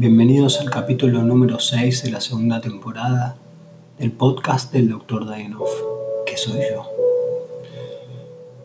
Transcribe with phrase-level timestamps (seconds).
[0.00, 3.36] Bienvenidos al capítulo número 6 de la segunda temporada
[3.98, 5.26] del podcast del Dr.
[5.26, 5.68] Dainov,
[6.24, 6.86] que soy yo.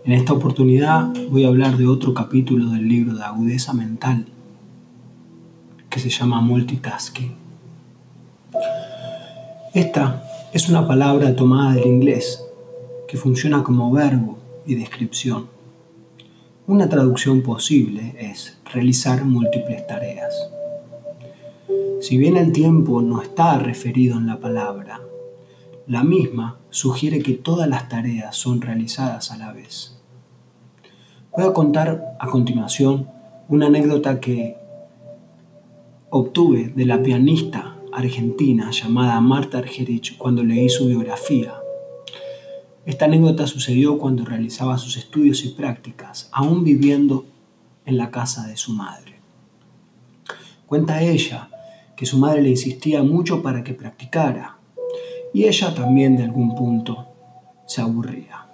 [0.06, 4.28] En esta oportunidad voy a hablar de otro capítulo del libro de agudeza mental
[5.89, 7.36] que se llama multitasking.
[9.74, 12.46] Esta es una palabra tomada del inglés
[13.10, 15.47] que funciona como verbo y descripción.
[16.65, 20.33] Una traducción posible es realizar múltiples tareas.
[22.01, 25.01] Si bien el tiempo no está referido en la palabra,
[25.87, 30.00] la misma sugiere que todas las tareas son realizadas a la vez.
[31.32, 33.09] Voy a contar a continuación
[33.50, 34.58] una anécdota que
[36.09, 41.56] obtuve de la pianista argentina llamada Marta Argerich cuando leí su biografía.
[42.86, 47.25] Esta anécdota sucedió cuando realizaba sus estudios y prácticas, aún viviendo
[47.86, 49.16] en la casa de su madre.
[50.68, 51.50] Cuenta ella
[51.96, 54.58] que su madre le insistía mucho para que practicara,
[55.34, 57.08] y ella también de algún punto
[57.66, 58.48] se aburría.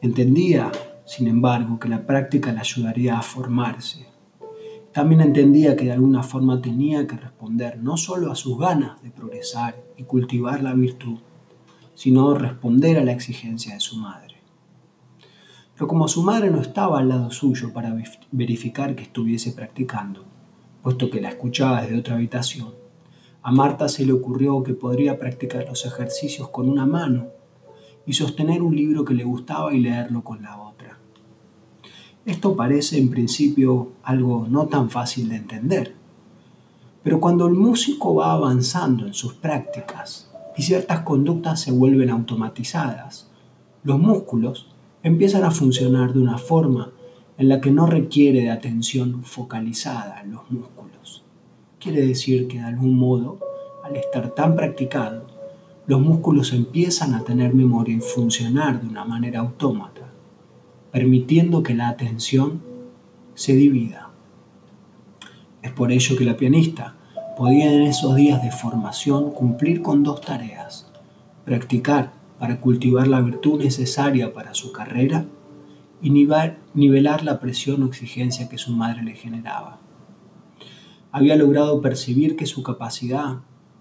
[0.00, 0.70] Entendía,
[1.04, 4.06] sin embargo, que la práctica le ayudaría a formarse.
[4.92, 9.10] También entendía que de alguna forma tenía que responder no solo a sus ganas de
[9.10, 11.18] progresar y cultivar la virtud,
[11.94, 14.36] sino responder a la exigencia de su madre.
[15.74, 17.96] Pero como su madre no estaba al lado suyo para
[18.32, 20.24] verificar que estuviese practicando,
[20.82, 22.74] puesto que la escuchaba desde otra habitación.
[23.42, 27.28] A Marta se le ocurrió que podría practicar los ejercicios con una mano
[28.06, 30.98] y sostener un libro que le gustaba y leerlo con la otra.
[32.24, 35.94] Esto parece en principio algo no tan fácil de entender,
[37.02, 43.30] pero cuando el músico va avanzando en sus prácticas y ciertas conductas se vuelven automatizadas,
[43.82, 44.66] los músculos
[45.02, 46.92] empiezan a funcionar de una forma
[47.38, 51.24] en la que no requiere de atención focalizada en los músculos.
[51.78, 53.38] Quiere decir que de algún modo,
[53.84, 55.24] al estar tan practicado,
[55.86, 60.12] los músculos empiezan a tener memoria y funcionar de una manera autómata,
[60.90, 62.60] permitiendo que la atención
[63.34, 64.10] se divida.
[65.62, 66.96] Es por ello que la pianista
[67.36, 70.90] podía en esos días de formación cumplir con dos tareas,
[71.44, 75.24] practicar para cultivar la virtud necesaria para su carrera
[76.00, 79.80] y nivelar la presión o exigencia que su madre le generaba.
[81.10, 83.38] Había logrado percibir que su capacidad,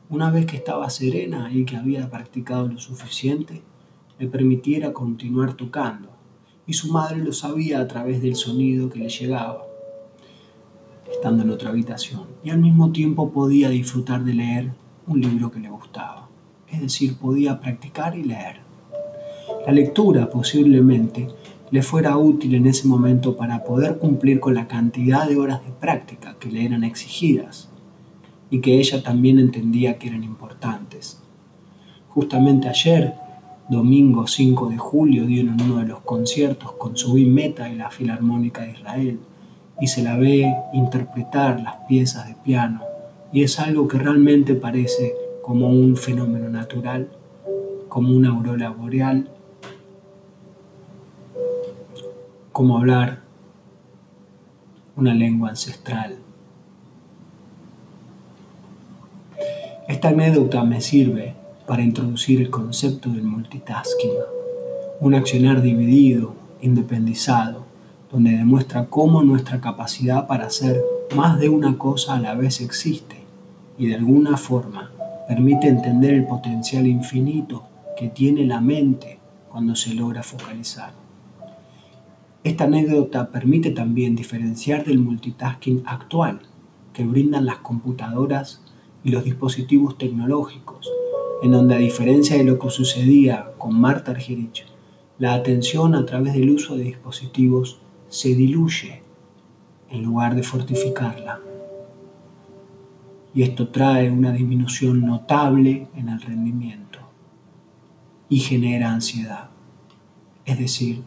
[0.09, 3.61] una vez que estaba serena y que había practicado lo suficiente,
[4.17, 6.09] le permitiera continuar tocando,
[6.65, 9.63] y su madre lo sabía a través del sonido que le llegaba,
[11.11, 14.71] estando en otra habitación, y al mismo tiempo podía disfrutar de leer
[15.05, 16.29] un libro que le gustaba,
[16.67, 18.61] es decir, podía practicar y leer.
[19.65, 21.27] La lectura posiblemente
[21.69, 25.71] le fuera útil en ese momento para poder cumplir con la cantidad de horas de
[25.71, 27.69] práctica que le eran exigidas
[28.49, 31.21] y que ella también entendía que eran importantes.
[32.09, 33.13] Justamente ayer,
[33.69, 38.61] domingo 5 de julio, dieron uno de los conciertos con su Meta y la Filarmónica
[38.61, 39.19] de Israel
[39.81, 42.81] y se la ve interpretar las piezas de piano
[43.33, 47.09] y es algo que realmente parece como un fenómeno natural,
[47.89, 49.29] como una aurora boreal
[52.57, 53.19] como hablar
[54.95, 56.17] una lengua ancestral.
[59.87, 61.35] Esta anécdota me sirve
[61.67, 64.09] para introducir el concepto del multitasking,
[65.01, 67.63] un accionar dividido, independizado,
[68.11, 70.81] donde demuestra cómo nuestra capacidad para hacer
[71.15, 73.17] más de una cosa a la vez existe
[73.77, 74.89] y de alguna forma
[75.27, 81.06] permite entender el potencial infinito que tiene la mente cuando se logra focalizar.
[82.43, 86.39] Esta anécdota permite también diferenciar del multitasking actual
[86.93, 88.61] que brindan las computadoras
[89.03, 90.89] y los dispositivos tecnológicos,
[91.43, 94.65] en donde a diferencia de lo que sucedía con Marta Argerich,
[95.19, 99.01] la atención a través del uso de dispositivos se diluye
[99.89, 101.39] en lugar de fortificarla.
[103.33, 106.99] Y esto trae una disminución notable en el rendimiento
[108.29, 109.49] y genera ansiedad.
[110.45, 111.03] Es decir,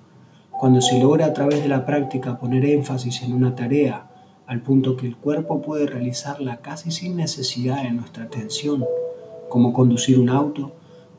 [0.61, 4.11] cuando se logra a través de la práctica poner énfasis en una tarea
[4.47, 8.85] al punto que el cuerpo puede realizarla casi sin necesidad de nuestra atención,
[9.49, 10.73] como conducir un auto,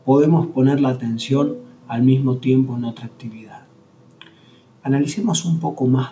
[0.05, 1.57] podemos poner la atención
[1.87, 3.63] al mismo tiempo en otra actividad.
[4.83, 6.11] Analicemos un poco más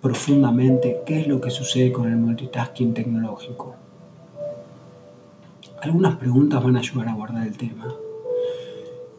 [0.00, 3.74] profundamente qué es lo que sucede con el multitasking tecnológico.
[5.82, 7.94] Algunas preguntas van a ayudar a abordar el tema.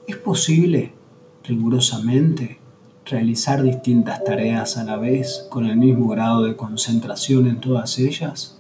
[0.07, 1.02] ¿Es posible
[1.43, 2.59] rigurosamente,
[3.05, 8.57] realizar distintas tareas a la vez con el mismo grado de concentración en todas ellas?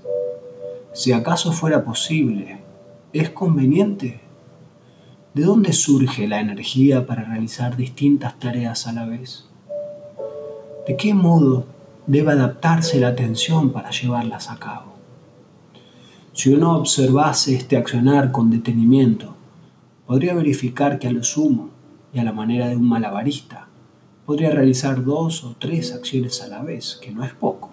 [0.93, 2.59] Si acaso fuera posible,
[3.13, 4.19] ¿es conveniente?
[5.33, 9.45] ¿De dónde surge la energía para realizar distintas tareas a la vez?
[10.85, 11.65] ¿De qué modo
[12.05, 14.93] debe adaptarse la atención para llevarlas a cabo?
[16.33, 19.35] Si uno observase este accionar con detenimiento,
[20.05, 21.69] podría verificar que a lo sumo,
[22.13, 23.67] y a la manera de un malabarista,
[24.25, 27.71] podría realizar dos o tres acciones a la vez, que no es poco.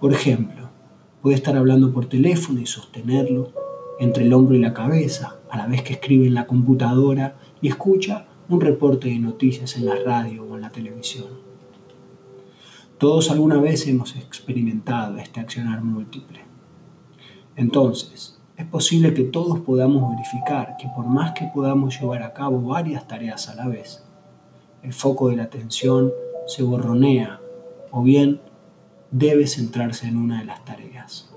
[0.00, 0.70] Por ejemplo,
[1.22, 3.52] puede estar hablando por teléfono y sostenerlo
[4.00, 7.68] entre el hombro y la cabeza, a la vez que escribe en la computadora y
[7.68, 11.28] escucha un reporte de noticias en la radio o en la televisión.
[12.98, 16.40] Todos alguna vez hemos experimentado este accionar múltiple.
[17.56, 22.60] Entonces, es posible que todos podamos verificar que por más que podamos llevar a cabo
[22.60, 24.04] varias tareas a la vez,
[24.82, 26.12] el foco de la atención
[26.46, 27.40] se borronea
[27.90, 28.40] o bien
[29.10, 31.30] debe centrarse en una de las tareas.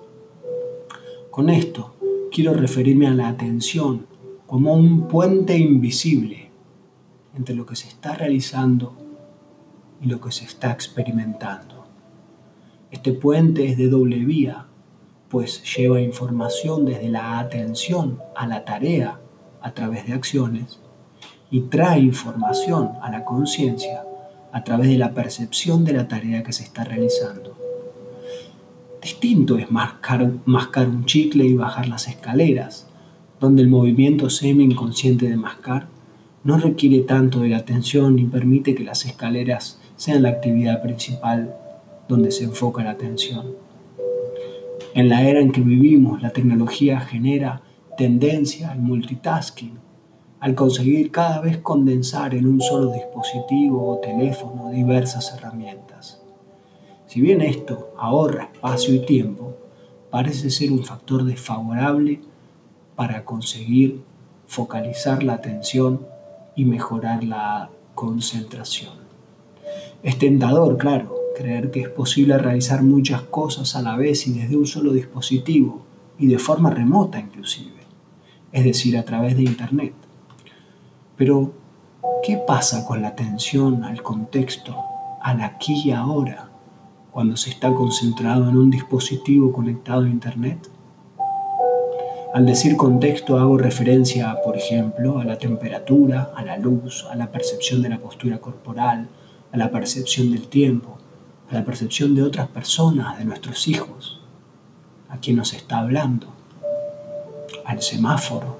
[1.31, 1.95] Con esto,
[2.31, 4.05] quiero referirme a la atención
[4.45, 6.51] como un puente invisible
[7.35, 8.95] entre lo que se está realizando
[10.01, 11.85] y lo que se está experimentando.
[12.91, 14.66] Este puente es de doble vía
[15.29, 19.19] pues lleva información desde la atención a la tarea
[19.61, 20.79] a través de acciones
[21.51, 24.03] y trae información a la conciencia
[24.51, 27.55] a través de la percepción de la tarea que se está realizando.
[29.01, 32.87] Distinto es mascar, un chicle y bajar las escaleras,
[33.39, 35.87] donde el movimiento semi-inconsciente de mascar
[36.43, 41.55] no requiere tanto de la atención ni permite que las escaleras sean la actividad principal
[42.07, 43.66] donde se enfoca la atención.
[44.97, 47.61] En la era en que vivimos, la tecnología genera
[47.99, 49.77] tendencia al multitasking,
[50.39, 56.23] al conseguir cada vez condensar en un solo dispositivo o teléfono diversas herramientas.
[57.05, 59.53] Si bien esto ahorra espacio y tiempo,
[60.09, 62.19] parece ser un factor desfavorable
[62.95, 64.01] para conseguir
[64.47, 66.07] focalizar la atención
[66.55, 68.93] y mejorar la concentración.
[70.01, 74.57] Es tentador, claro, creer que es posible realizar muchas cosas a la vez y desde
[74.57, 75.83] un solo dispositivo
[76.17, 77.77] y de forma remota inclusive,
[78.51, 79.93] es decir, a través de Internet.
[81.15, 81.53] Pero,
[82.23, 84.75] ¿qué pasa con la atención al contexto,
[85.21, 86.49] al aquí y ahora,
[87.11, 90.69] cuando se está concentrado en un dispositivo conectado a Internet?
[92.33, 97.31] Al decir contexto hago referencia, por ejemplo, a la temperatura, a la luz, a la
[97.31, 99.07] percepción de la postura corporal,
[99.51, 100.97] a la percepción del tiempo,
[101.49, 104.19] a la percepción de otras personas, de nuestros hijos,
[105.09, 106.27] a quien nos está hablando,
[107.65, 108.57] al semáforo.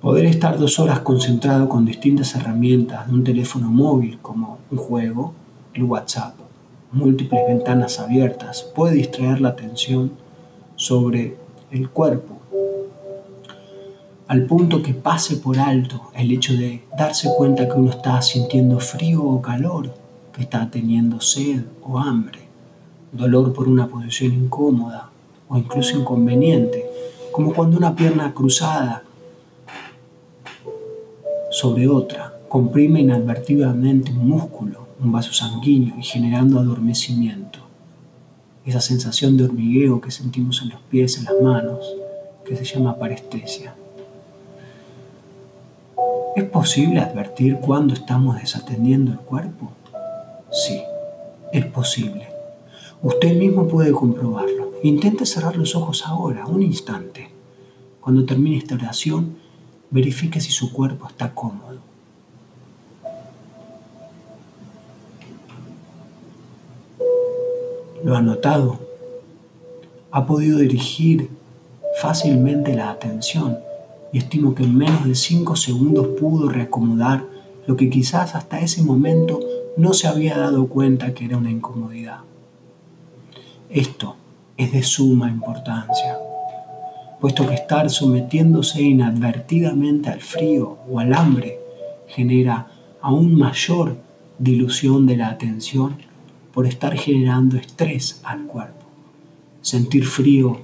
[0.00, 5.34] Poder estar dos horas concentrado con distintas herramientas de un teléfono móvil como un juego,
[5.74, 6.34] el WhatsApp,
[6.92, 10.12] múltiples ventanas abiertas, puede distraer la atención
[10.76, 11.36] sobre
[11.70, 12.38] el cuerpo
[14.28, 18.80] al punto que pase por alto el hecho de darse cuenta que uno está sintiendo
[18.80, 19.94] frío o calor,
[20.32, 22.40] que está teniendo sed o hambre,
[23.12, 25.10] dolor por una posición incómoda
[25.48, 26.84] o incluso inconveniente,
[27.30, 29.04] como cuando una pierna cruzada
[31.50, 37.60] sobre otra comprime inadvertidamente un músculo, un vaso sanguíneo y generando adormecimiento.
[38.64, 41.94] Esa sensación de hormigueo que sentimos en los pies, en las manos,
[42.44, 43.74] que se llama parestesia.
[46.36, 49.72] ¿Es posible advertir cuándo estamos desatendiendo el cuerpo?
[50.52, 50.82] Sí,
[51.50, 52.28] es posible.
[53.00, 54.72] Usted mismo puede comprobarlo.
[54.82, 57.30] Intente cerrar los ojos ahora, un instante.
[58.02, 59.38] Cuando termine esta oración,
[59.88, 61.78] verifique si su cuerpo está cómodo.
[68.04, 68.78] ¿Lo ha notado?
[70.10, 71.30] ¿Ha podido dirigir
[71.98, 73.64] fácilmente la atención
[74.12, 77.24] y estimo que en menos de 5 segundos pudo reacomodar
[77.66, 79.40] lo que quizás hasta ese momento
[79.76, 82.20] no se había dado cuenta que era una incomodidad.
[83.68, 84.16] Esto
[84.56, 86.16] es de suma importancia,
[87.20, 91.58] puesto que estar sometiéndose inadvertidamente al frío o al hambre
[92.06, 92.68] genera
[93.02, 93.96] aún mayor
[94.38, 95.96] dilución de la atención
[96.52, 98.86] por estar generando estrés al cuerpo.
[99.60, 100.60] Sentir frío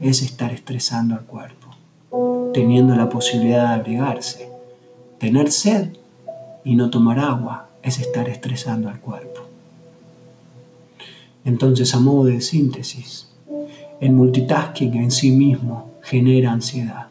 [0.00, 1.57] es estar estresando al cuerpo
[2.52, 4.48] teniendo la posibilidad de abrigarse.
[5.18, 5.88] Tener sed
[6.64, 9.42] y no tomar agua es estar estresando al cuerpo.
[11.44, 13.30] Entonces, a modo de síntesis,
[14.00, 17.08] el multitasking en sí mismo genera ansiedad.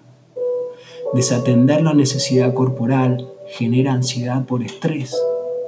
[1.14, 5.16] Desatender la necesidad corporal genera ansiedad por estrés,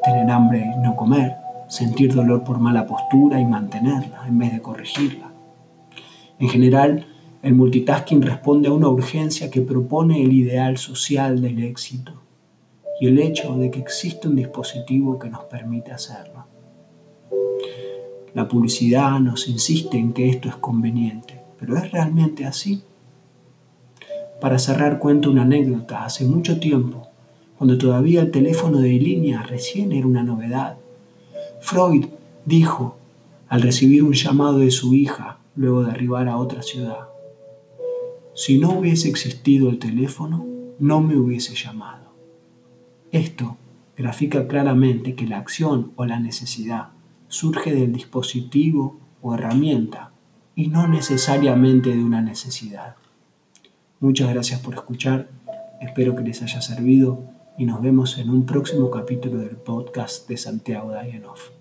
[0.03, 1.35] tener hambre y no comer,
[1.67, 5.29] sentir dolor por mala postura y mantenerla en vez de corregirla.
[6.39, 7.05] En general,
[7.41, 12.13] el multitasking responde a una urgencia que propone el ideal social del éxito
[12.99, 16.45] y el hecho de que existe un dispositivo que nos permite hacerlo.
[18.33, 22.83] La publicidad nos insiste en que esto es conveniente, pero ¿es realmente así?
[24.41, 26.05] Para cerrar cuento una anécdota.
[26.05, 27.07] Hace mucho tiempo,
[27.57, 30.77] cuando todavía el teléfono de línea recién era una novedad,
[31.61, 32.05] Freud
[32.45, 32.97] dijo,
[33.47, 37.08] al recibir un llamado de su hija luego de arribar a otra ciudad,
[38.39, 40.47] si no hubiese existido el teléfono,
[40.79, 42.15] no me hubiese llamado.
[43.11, 43.57] Esto
[43.97, 46.91] grafica claramente que la acción o la necesidad
[47.27, 50.13] surge del dispositivo o herramienta
[50.55, 52.95] y no necesariamente de una necesidad.
[53.99, 55.29] Muchas gracias por escuchar,
[55.81, 57.25] espero que les haya servido
[57.57, 61.58] y nos vemos en un próximo capítulo del podcast de Santiago Dayanov.